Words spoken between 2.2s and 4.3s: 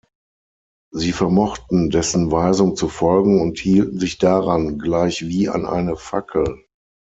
Weisung zu folgen und hielten sich